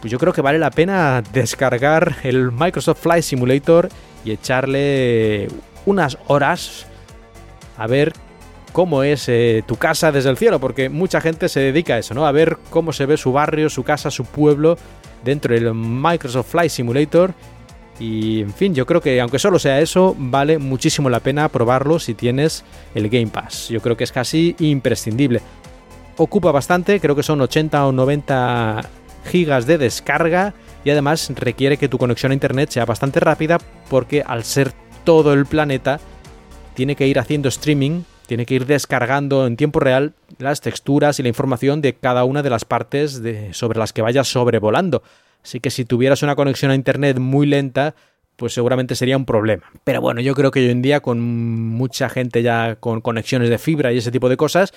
pues 0.00 0.10
yo 0.10 0.18
creo 0.18 0.32
que 0.32 0.42
vale 0.42 0.58
la 0.58 0.70
pena 0.70 1.22
descargar 1.32 2.16
el 2.22 2.52
Microsoft 2.52 3.00
Flight 3.00 3.24
Simulator 3.24 3.88
y 4.24 4.32
echarle 4.32 5.48
unas 5.86 6.18
horas 6.26 6.86
a 7.76 7.86
ver 7.86 8.12
cómo 8.72 9.02
es 9.02 9.28
eh, 9.28 9.62
tu 9.66 9.76
casa 9.76 10.12
desde 10.12 10.30
el 10.30 10.36
cielo, 10.36 10.60
porque 10.60 10.88
mucha 10.88 11.20
gente 11.20 11.48
se 11.48 11.60
dedica 11.60 11.94
a 11.94 11.98
eso, 11.98 12.14
¿no? 12.14 12.26
A 12.26 12.32
ver 12.32 12.58
cómo 12.70 12.92
se 12.92 13.06
ve 13.06 13.16
su 13.16 13.32
barrio, 13.32 13.70
su 13.70 13.82
casa, 13.82 14.10
su 14.10 14.24
pueblo 14.24 14.76
dentro 15.24 15.54
del 15.54 15.74
Microsoft 15.74 16.50
Flight 16.50 16.70
Simulator 16.70 17.34
y 18.00 18.42
en 18.42 18.52
fin, 18.52 18.74
yo 18.74 18.86
creo 18.86 19.00
que 19.00 19.20
aunque 19.20 19.38
solo 19.38 19.58
sea 19.58 19.80
eso, 19.80 20.14
vale 20.18 20.58
muchísimo 20.58 21.10
la 21.10 21.20
pena 21.20 21.48
probarlo 21.48 21.98
si 21.98 22.14
tienes 22.14 22.64
el 22.94 23.08
Game 23.08 23.28
Pass. 23.28 23.68
Yo 23.68 23.80
creo 23.80 23.96
que 23.96 24.04
es 24.04 24.12
casi 24.12 24.54
imprescindible. 24.60 25.40
Ocupa 26.16 26.52
bastante, 26.52 27.00
creo 27.00 27.16
que 27.16 27.22
son 27.22 27.40
80 27.40 27.86
o 27.86 27.92
90 27.92 28.82
gigas 29.24 29.66
de 29.66 29.78
descarga 29.78 30.54
y 30.84 30.90
además 30.90 31.30
requiere 31.34 31.76
que 31.76 31.88
tu 31.88 31.98
conexión 31.98 32.32
a 32.32 32.34
internet 32.34 32.70
sea 32.70 32.84
bastante 32.84 33.20
rápida 33.20 33.58
porque 33.90 34.22
al 34.26 34.44
ser 34.44 34.72
todo 35.04 35.32
el 35.32 35.46
planeta 35.46 36.00
tiene 36.74 36.96
que 36.96 37.08
ir 37.08 37.18
haciendo 37.18 37.48
streaming, 37.48 38.02
tiene 38.26 38.46
que 38.46 38.54
ir 38.54 38.66
descargando 38.66 39.46
en 39.46 39.56
tiempo 39.56 39.80
real 39.80 40.14
las 40.38 40.60
texturas 40.60 41.18
y 41.18 41.22
la 41.22 41.28
información 41.28 41.80
de 41.80 41.94
cada 41.94 42.24
una 42.24 42.42
de 42.42 42.50
las 42.50 42.64
partes 42.64 43.20
sobre 43.52 43.78
las 43.78 43.92
que 43.92 44.02
vayas 44.02 44.28
sobrevolando. 44.28 45.02
Así 45.42 45.60
que 45.60 45.70
si 45.70 45.84
tuvieras 45.84 46.22
una 46.22 46.36
conexión 46.36 46.70
a 46.70 46.74
Internet 46.74 47.18
muy 47.18 47.46
lenta, 47.46 47.94
pues 48.36 48.54
seguramente 48.54 48.94
sería 48.94 49.16
un 49.16 49.24
problema. 49.24 49.64
Pero 49.84 50.00
bueno, 50.00 50.20
yo 50.20 50.34
creo 50.34 50.50
que 50.50 50.60
hoy 50.60 50.70
en 50.70 50.82
día 50.82 51.00
con 51.00 51.20
mucha 51.20 52.08
gente 52.08 52.42
ya 52.42 52.76
con 52.76 53.00
conexiones 53.00 53.50
de 53.50 53.58
fibra 53.58 53.92
y 53.92 53.98
ese 53.98 54.12
tipo 54.12 54.28
de 54.28 54.36
cosas, 54.36 54.72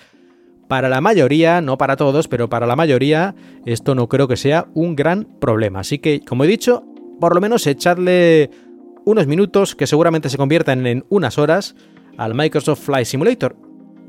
para 0.68 0.90
la 0.90 1.02
mayoría, 1.02 1.62
no 1.62 1.78
para 1.78 1.98
todos, 1.98 2.28
pero 2.28 2.50
para 2.50 2.66
la 2.66 2.76
mayoría, 2.76 3.36
esto 3.66 3.94
no 3.94 4.08
creo 4.08 4.28
que 4.28 4.38
sea 4.38 4.68
un 4.74 4.96
gran 4.96 5.26
problema. 5.40 5.82
Así 5.82 6.00
que, 6.00 6.22
como 6.22 6.46
he 6.46 6.48
dicho, 6.48 6.84
por 7.20 7.36
lo 7.36 7.42
menos 7.42 7.68
echarle 7.68 8.50
unos 9.06 9.28
minutos 9.28 9.76
que 9.76 9.86
seguramente 9.86 10.30
se 10.30 10.38
conviertan 10.38 10.88
en 10.88 11.06
unas 11.10 11.38
horas 11.38 11.76
al 12.18 12.34
Microsoft 12.34 12.86
Flight 12.86 13.06
Simulator. 13.06 13.56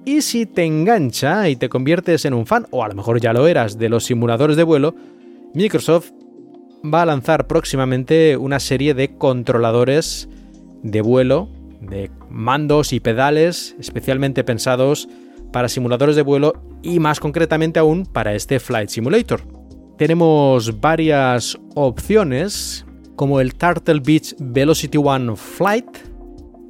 Y 0.05 0.23
si 0.23 0.47
te 0.47 0.65
engancha 0.65 1.49
y 1.49 1.57
te 1.57 1.69
conviertes 1.69 2.25
en 2.25 2.35
un 2.35 2.47
fan, 2.47 2.67
o 2.71 2.85
a 2.85 2.89
lo 2.89 2.95
mejor 2.95 3.21
ya 3.21 3.33
lo 3.33 3.47
eras, 3.47 3.77
de 3.77 3.89
los 3.89 4.05
simuladores 4.05 4.57
de 4.57 4.63
vuelo, 4.63 4.95
Microsoft 5.55 6.13
va 6.83 7.03
a 7.03 7.07
lanzar 7.07 7.47
próximamente 7.47 8.37
una 8.37 8.61
serie 8.61 8.95
de 8.95 9.17
controladores 9.17 10.29
de 10.83 11.01
vuelo, 11.01 11.49
de 11.81 12.11
mandos 12.29 12.93
y 12.93 13.01
pedales 13.01 13.77
especialmente 13.79 14.45
pensados 14.45 15.09
para 15.53 15.69
simuladores 15.69 16.17
de 16.17 16.23
vuelo 16.23 16.55
y 16.83 16.99
más 16.99 17.21
concretamente 17.21 17.79
aún 17.79 18.07
para 18.07 18.35
este 18.35 18.59
Flight 18.59 18.89
Simulator. 18.89 19.43
Tenemos 19.99 20.81
varias 20.81 21.59
opciones 21.75 22.85
como 23.15 23.41
el 23.41 23.55
Turtle 23.55 24.01
Beach 24.05 24.35
Velocity 24.39 24.99
One 24.99 25.37
Flight, 25.37 25.87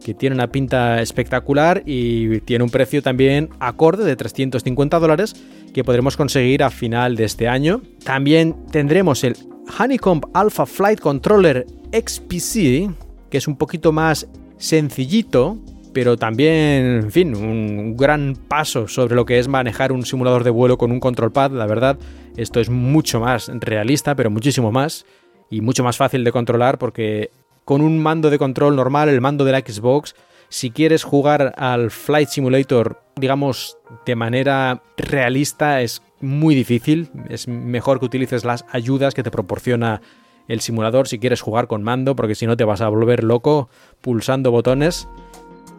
que 0.04 0.12
tiene 0.12 0.34
una 0.34 0.50
pinta 0.50 1.00
espectacular 1.00 1.82
y 1.86 2.40
tiene 2.40 2.64
un 2.64 2.70
precio 2.70 3.02
también 3.02 3.48
acorde 3.60 4.04
de 4.04 4.16
350 4.16 4.98
dólares 4.98 5.34
que 5.72 5.84
podremos 5.84 6.16
conseguir 6.16 6.62
a 6.64 6.70
final 6.70 7.16
de 7.16 7.24
este 7.24 7.48
año. 7.48 7.80
También 8.04 8.56
tendremos 8.70 9.22
el 9.22 9.36
Honeycomb 9.78 10.24
Alpha 10.34 10.66
Flight 10.66 11.00
Controller 11.00 11.66
XPC, 11.92 12.90
que 13.30 13.38
es 13.38 13.48
un 13.48 13.56
poquito 13.56 13.92
más 13.92 14.28
sencillito, 14.58 15.58
pero 15.92 16.16
también, 16.16 17.02
en 17.02 17.12
fin, 17.12 17.34
un 17.34 17.96
gran 17.96 18.36
paso 18.48 18.88
sobre 18.88 19.14
lo 19.14 19.24
que 19.24 19.38
es 19.38 19.48
manejar 19.48 19.92
un 19.92 20.04
simulador 20.04 20.44
de 20.44 20.50
vuelo 20.50 20.78
con 20.78 20.90
un 20.90 21.00
control 21.00 21.32
pad. 21.32 21.52
La 21.52 21.66
verdad, 21.66 21.98
esto 22.36 22.60
es 22.60 22.70
mucho 22.70 23.20
más 23.20 23.50
realista, 23.52 24.14
pero 24.14 24.30
muchísimo 24.30 24.72
más, 24.72 25.04
y 25.52 25.60
mucho 25.60 25.84
más 25.84 25.98
fácil 25.98 26.24
de 26.24 26.32
controlar 26.32 26.78
porque 26.78 27.30
con 27.64 27.82
un 27.82 28.02
mando 28.02 28.30
de 28.30 28.38
control 28.38 28.74
normal, 28.74 29.10
el 29.10 29.20
mando 29.20 29.44
de 29.44 29.52
la 29.52 29.60
Xbox, 29.60 30.14
si 30.52 30.70
quieres 30.70 31.02
jugar 31.02 31.54
al 31.56 31.90
Flight 31.90 32.28
Simulator, 32.28 33.02
digamos, 33.16 33.78
de 34.04 34.14
manera 34.16 34.82
realista, 34.98 35.80
es 35.80 36.02
muy 36.20 36.54
difícil. 36.54 37.08
Es 37.30 37.48
mejor 37.48 37.98
que 37.98 38.04
utilices 38.04 38.44
las 38.44 38.66
ayudas 38.70 39.14
que 39.14 39.22
te 39.22 39.30
proporciona 39.30 40.02
el 40.48 40.60
simulador 40.60 41.08
si 41.08 41.18
quieres 41.18 41.40
jugar 41.40 41.68
con 41.68 41.82
mando, 41.82 42.14
porque 42.14 42.34
si 42.34 42.46
no 42.46 42.54
te 42.54 42.64
vas 42.64 42.82
a 42.82 42.88
volver 42.88 43.24
loco 43.24 43.70
pulsando 44.02 44.50
botones. 44.50 45.08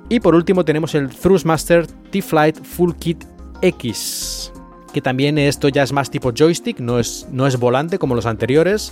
Y 0.10 0.22
por 0.22 0.34
último 0.34 0.66
tenemos 0.66 0.96
el 0.96 1.10
Thrustmaster 1.10 1.86
T-Flight 1.86 2.64
Full 2.64 2.94
Kit 2.94 3.26
X, 3.62 4.52
que 4.92 5.02
también 5.02 5.38
esto 5.38 5.70
ya 5.70 5.84
es 5.84 5.94
más 5.94 6.10
tipo 6.10 6.32
joystick, 6.36 6.80
no 6.80 6.98
es, 6.98 7.28
no 7.32 7.46
es 7.46 7.60
volante 7.60 8.00
como 8.00 8.16
los 8.16 8.26
anteriores, 8.26 8.92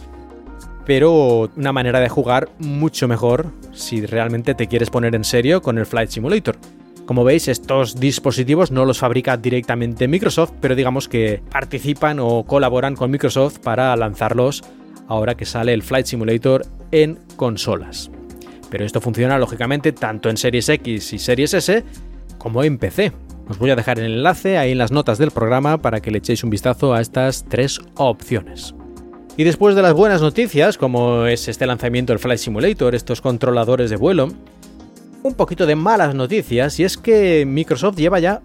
pero 0.85 1.49
una 1.55 1.71
manera 1.71 1.99
de 1.99 2.09
jugar 2.09 2.49
mucho 2.59 3.07
mejor 3.07 3.47
si 3.71 4.05
realmente 4.05 4.55
te 4.55 4.67
quieres 4.67 4.89
poner 4.89 5.15
en 5.15 5.23
serio 5.23 5.61
con 5.61 5.77
el 5.77 5.85
Flight 5.85 6.09
Simulator. 6.09 6.57
Como 7.05 7.23
veis, 7.23 7.47
estos 7.47 7.99
dispositivos 7.99 8.71
no 8.71 8.85
los 8.85 8.99
fabrica 8.99 9.35
directamente 9.35 10.07
Microsoft, 10.07 10.53
pero 10.61 10.75
digamos 10.75 11.09
que 11.09 11.41
participan 11.49 12.19
o 12.19 12.43
colaboran 12.43 12.95
con 12.95 13.11
Microsoft 13.11 13.59
para 13.59 13.95
lanzarlos 13.95 14.63
ahora 15.07 15.35
que 15.35 15.45
sale 15.45 15.73
el 15.73 15.83
Flight 15.83 16.05
Simulator 16.05 16.65
en 16.91 17.19
consolas. 17.35 18.09
Pero 18.69 18.85
esto 18.85 19.01
funciona 19.01 19.37
lógicamente 19.37 19.91
tanto 19.91 20.29
en 20.29 20.37
Series 20.37 20.69
X 20.69 21.13
y 21.13 21.19
Series 21.19 21.53
S 21.53 21.83
como 22.37 22.63
en 22.63 22.77
PC. 22.77 23.11
Os 23.49 23.57
voy 23.57 23.71
a 23.71 23.75
dejar 23.75 23.99
el 23.99 24.05
enlace 24.05 24.57
ahí 24.57 24.71
en 24.71 24.77
las 24.77 24.93
notas 24.93 25.17
del 25.17 25.31
programa 25.31 25.79
para 25.79 25.99
que 25.99 26.11
le 26.11 26.19
echéis 26.19 26.45
un 26.45 26.49
vistazo 26.49 26.93
a 26.93 27.01
estas 27.01 27.43
tres 27.43 27.81
opciones. 27.95 28.73
Y 29.37 29.43
después 29.45 29.75
de 29.75 29.81
las 29.81 29.93
buenas 29.93 30.21
noticias, 30.21 30.77
como 30.77 31.25
es 31.25 31.47
este 31.47 31.65
lanzamiento 31.65 32.11
del 32.11 32.19
Flight 32.19 32.39
Simulator, 32.39 32.93
estos 32.93 33.21
controladores 33.21 33.89
de 33.89 33.95
vuelo, 33.95 34.27
un 35.23 35.33
poquito 35.35 35.65
de 35.65 35.75
malas 35.75 36.13
noticias, 36.13 36.79
y 36.79 36.83
es 36.83 36.97
que 36.97 37.45
Microsoft 37.45 37.95
lleva 37.95 38.19
ya 38.19 38.41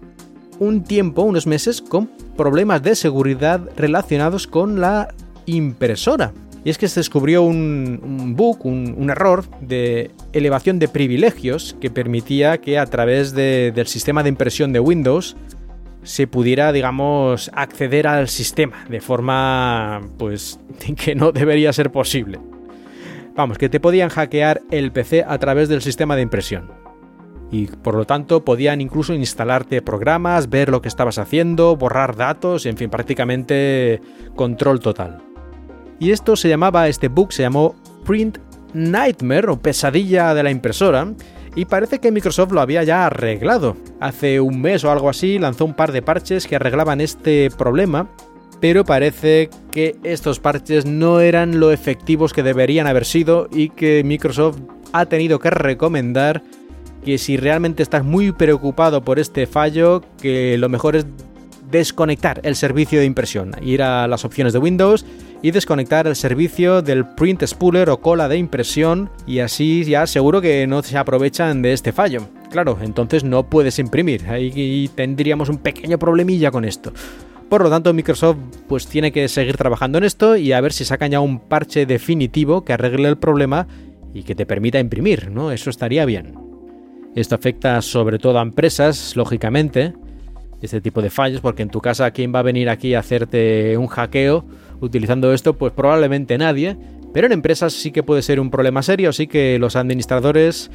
un 0.59 0.83
tiempo, 0.83 1.23
unos 1.23 1.45
meses, 1.45 1.81
con 1.81 2.09
problemas 2.37 2.81
de 2.83 2.95
seguridad 2.95 3.61
relacionados 3.75 4.47
con 4.47 4.79
la 4.79 5.13
impresora. 5.45 6.33
Y 6.63 6.69
es 6.69 6.77
que 6.77 6.87
se 6.87 6.99
descubrió 6.99 7.43
un, 7.43 8.33
bug, 8.35 8.65
un, 8.65 9.09
error 9.09 9.45
de 9.61 10.11
elevación 10.33 10.79
de 10.79 10.87
privilegios 10.87 11.75
que 11.79 11.89
permitía 11.89 12.57
que 12.59 12.77
a 12.77 12.85
través 12.85 13.33
del 13.33 13.87
sistema 13.87 14.23
de 14.23 14.29
impresión 14.29 14.73
de 14.73 14.79
Windows 14.79 15.35
se 16.07 16.25
pudiera, 16.25 16.71
digamos, 16.71 17.51
acceder 17.53 18.07
al 18.07 18.29
sistema 18.29 18.85
de 18.87 19.01
forma, 19.01 20.01
pues, 20.17 20.57
que 20.95 21.15
no 21.15 21.33
debería 21.33 21.73
ser 21.73 21.91
posible. 21.91 22.39
Vamos, 23.35 23.57
que 23.57 23.67
te 23.67 23.81
podían 23.81 24.09
hackear 24.09 24.61
el 24.71 24.91
PC 24.93 25.25
a 25.27 25.37
través 25.37 25.67
del 25.67 25.81
sistema 25.81 26.15
de 26.15 26.21
impresión. 26.21 26.71
Y 27.51 27.67
por 27.67 27.95
lo 27.95 28.05
tanto 28.05 28.43
podían 28.43 28.79
incluso 28.79 29.13
instalarte 29.13 29.81
programas, 29.81 30.49
ver 30.49 30.69
lo 30.69 30.81
que 30.81 30.87
estabas 30.87 31.17
haciendo, 31.17 31.75
borrar 31.75 32.15
datos, 32.15 32.65
en 32.65 32.77
fin, 32.77 32.89
prácticamente 32.89 34.01
control 34.35 34.79
total. 34.79 35.19
Y 35.99 36.11
esto 36.11 36.35
se 36.35 36.49
llamaba, 36.49 36.87
este 36.87 37.09
bug 37.09 37.33
se 37.33 37.43
llamó 37.43 37.75
Print 38.05 38.37
Nightmare 38.73 39.49
o 39.49 39.59
pesadilla 39.59 40.33
de 40.33 40.43
la 40.43 40.51
impresora. 40.51 41.13
Y 41.57 41.65
parece 41.65 41.97
que 41.97 42.11
Microsoft 42.11 42.51
lo 42.51 42.61
había 42.61 42.83
ya 42.83 43.07
arreglado. 43.07 43.75
Hace 43.99 44.39
un 44.39 44.61
mes 44.61 44.83
o 44.83 44.91
algo 44.91 45.09
así 45.09 45.39
lanzó 45.39 45.65
un 45.65 45.73
par 45.73 45.91
de 45.91 46.03
parches 46.03 46.45
que 46.45 46.55
arreglaban 46.55 47.01
este 47.01 47.49
problema, 47.49 48.11
pero 48.61 48.85
parece 48.85 49.49
que 49.71 49.95
estos 50.03 50.39
parches 50.39 50.85
no 50.85 51.19
eran 51.19 51.59
lo 51.59 51.71
efectivos 51.71 52.31
que 52.31 52.43
deberían 52.43 52.85
haber 52.85 53.05
sido 53.05 53.49
y 53.51 53.69
que 53.69 54.03
Microsoft 54.03 54.59
ha 54.93 55.07
tenido 55.07 55.39
que 55.39 55.49
recomendar 55.49 56.43
que 57.03 57.17
si 57.17 57.37
realmente 57.37 57.81
estás 57.81 58.03
muy 58.03 58.31
preocupado 58.33 59.01
por 59.03 59.17
este 59.17 59.47
fallo, 59.47 60.03
que 60.21 60.59
lo 60.59 60.69
mejor 60.69 60.95
es 60.95 61.07
desconectar 61.71 62.39
el 62.43 62.55
servicio 62.55 62.99
de 62.99 63.05
impresión, 63.05 63.55
ir 63.63 63.81
a 63.81 64.07
las 64.07 64.25
opciones 64.25 64.53
de 64.53 64.59
Windows 64.59 65.07
y 65.41 65.51
desconectar 65.51 66.07
el 66.07 66.15
servicio 66.15 66.81
del 66.81 67.05
print 67.05 67.45
spooler 67.45 67.89
o 67.89 68.01
cola 68.01 68.27
de 68.27 68.37
impresión 68.37 69.09
y 69.25 69.39
así 69.39 69.83
ya 69.83 70.07
seguro 70.07 70.41
que 70.41 70.67
no 70.67 70.81
se 70.83 70.97
aprovechan 70.97 71.61
de 71.61 71.73
este 71.73 71.91
fallo. 71.91 72.27
Claro, 72.49 72.77
entonces 72.81 73.23
no 73.23 73.49
puedes 73.49 73.79
imprimir, 73.79 74.27
ahí 74.29 74.89
tendríamos 74.95 75.49
un 75.49 75.57
pequeño 75.57 75.99
problemilla 75.99 76.51
con 76.51 76.65
esto. 76.65 76.93
Por 77.49 77.63
lo 77.63 77.69
tanto, 77.69 77.93
Microsoft 77.93 78.37
pues 78.67 78.87
tiene 78.87 79.11
que 79.11 79.27
seguir 79.29 79.55
trabajando 79.55 79.97
en 79.97 80.03
esto 80.03 80.35
y 80.35 80.51
a 80.51 80.59
ver 80.59 80.73
si 80.73 80.83
sacan 80.83 81.11
ya 81.11 81.21
un 81.21 81.39
parche 81.39 81.85
definitivo 81.85 82.65
que 82.65 82.73
arregle 82.73 83.07
el 83.07 83.17
problema 83.17 83.67
y 84.13 84.23
que 84.23 84.35
te 84.35 84.45
permita 84.45 84.79
imprimir, 84.79 85.31
¿no? 85.31 85.51
Eso 85.51 85.69
estaría 85.69 86.05
bien. 86.05 86.35
Esto 87.15 87.35
afecta 87.35 87.81
sobre 87.81 88.19
todo 88.19 88.39
a 88.39 88.41
empresas, 88.41 89.15
lógicamente, 89.15 89.93
este 90.61 90.81
tipo 90.81 91.01
de 91.01 91.09
fallos, 91.09 91.41
porque 91.41 91.63
en 91.63 91.69
tu 91.69 91.81
casa, 91.81 92.11
¿quién 92.11 92.33
va 92.33 92.39
a 92.39 92.43
venir 92.43 92.69
aquí 92.69 92.93
a 92.93 92.99
hacerte 92.99 93.77
un 93.77 93.87
hackeo 93.87 94.45
utilizando 94.81 95.33
esto? 95.33 95.53
Pues 95.53 95.73
probablemente 95.73 96.37
nadie. 96.37 96.77
Pero 97.13 97.27
en 97.27 97.33
empresas 97.33 97.73
sí 97.73 97.91
que 97.91 98.03
puede 98.03 98.21
ser 98.21 98.39
un 98.39 98.51
problema 98.51 98.83
serio, 98.83 99.09
así 99.09 99.27
que 99.27 99.57
los 99.59 99.75
administradores 99.75 100.69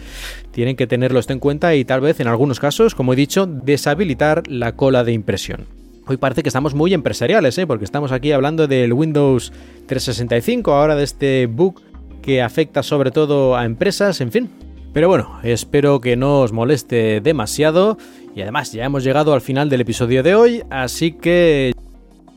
tienen 0.50 0.76
que 0.76 0.86
tenerlo 0.86 1.20
esto 1.20 1.32
en 1.32 1.38
cuenta 1.38 1.74
y 1.74 1.84
tal 1.84 2.00
vez 2.00 2.18
en 2.20 2.26
algunos 2.26 2.58
casos, 2.58 2.94
como 2.94 3.12
he 3.12 3.16
dicho, 3.16 3.46
deshabilitar 3.46 4.48
la 4.48 4.74
cola 4.74 5.04
de 5.04 5.12
impresión. 5.12 5.66
Hoy 6.06 6.16
parece 6.16 6.42
que 6.42 6.48
estamos 6.48 6.74
muy 6.74 6.94
empresariales, 6.94 7.56
¿eh? 7.58 7.66
porque 7.66 7.84
estamos 7.84 8.10
aquí 8.10 8.32
hablando 8.32 8.66
del 8.66 8.92
Windows 8.92 9.52
365, 9.86 10.72
ahora 10.72 10.96
de 10.96 11.04
este 11.04 11.46
bug 11.46 11.80
que 12.22 12.42
afecta 12.42 12.82
sobre 12.82 13.10
todo 13.10 13.56
a 13.56 13.64
empresas, 13.64 14.20
en 14.20 14.32
fin. 14.32 14.50
Pero 14.92 15.08
bueno, 15.08 15.38
espero 15.42 16.00
que 16.00 16.16
no 16.16 16.40
os 16.40 16.52
moleste 16.52 17.20
demasiado 17.22 17.96
y 18.36 18.42
además 18.42 18.72
ya 18.72 18.84
hemos 18.84 19.04
llegado 19.04 19.32
al 19.32 19.40
final 19.40 19.70
del 19.70 19.80
episodio 19.80 20.22
de 20.22 20.34
hoy, 20.34 20.62
así 20.70 21.12
que 21.12 21.72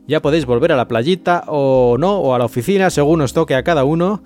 ya 0.06 0.22
podéis 0.22 0.46
volver 0.46 0.72
a 0.72 0.76
la 0.76 0.88
playita 0.88 1.44
o 1.48 1.96
no, 1.98 2.18
o 2.18 2.34
a 2.34 2.38
la 2.38 2.46
oficina, 2.46 2.88
según 2.88 3.20
os 3.20 3.34
toque 3.34 3.54
a 3.54 3.62
cada 3.62 3.84
uno. 3.84 4.22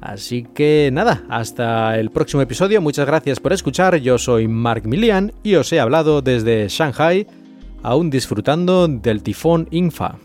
Así 0.00 0.46
que 0.54 0.90
nada, 0.92 1.24
hasta 1.28 1.98
el 1.98 2.10
próximo 2.10 2.42
episodio, 2.42 2.80
muchas 2.80 3.06
gracias 3.06 3.40
por 3.40 3.52
escuchar, 3.52 3.96
yo 3.96 4.18
soy 4.18 4.46
Mark 4.46 4.86
Milian 4.86 5.32
y 5.42 5.56
os 5.56 5.72
he 5.72 5.80
hablado 5.80 6.22
desde 6.22 6.68
Shanghai, 6.68 7.26
aún 7.82 8.08
disfrutando 8.08 8.88
del 8.88 9.22
tifón 9.22 9.68
Infa. 9.70 10.16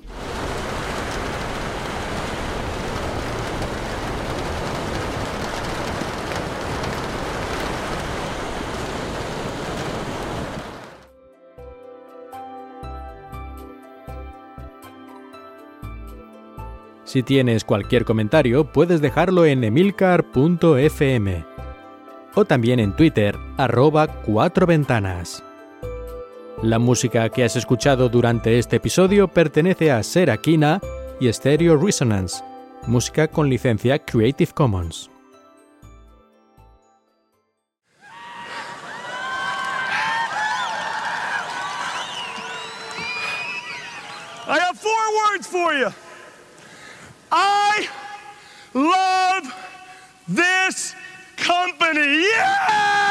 Si 17.12 17.24
tienes 17.24 17.66
cualquier 17.66 18.06
comentario, 18.06 18.72
puedes 18.72 19.02
dejarlo 19.02 19.44
en 19.44 19.66
emilcar.fm 19.66 21.46
o 22.36 22.46
también 22.46 22.80
en 22.80 22.96
Twitter, 22.96 23.38
arroba 23.58 24.08
cuatro 24.08 24.66
ventanas. 24.66 25.44
La 26.64 26.80
música 26.80 27.28
que 27.28 27.44
has 27.44 27.58
escuchado 27.58 28.08
durante 28.08 28.58
este 28.58 28.78
episodio 28.78 29.28
pertenece 29.28 29.92
a 29.92 30.04
Serakina 30.04 30.80
y 31.20 31.30
Stereo 31.34 31.76
Resonance, 31.76 32.46
música 32.88 33.28
con 33.28 33.50
licencia 33.50 34.00
Creative 34.00 34.54
Commons. 34.54 35.12
I 44.48 44.60
have 44.60 44.80
four 44.80 44.94
words 45.28 45.46
for 45.46 45.74
you. 45.74 45.94
I 47.32 47.88
love 48.74 49.54
this 50.28 50.96
company. 51.38 52.24
Yeah! 52.24 53.11